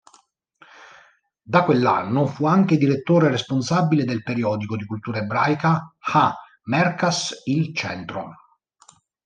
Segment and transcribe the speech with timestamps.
[1.43, 8.33] Da quell'anno fu anche direttore responsabile del periodico di cultura ebraica "Ha Merkas-Il Centro".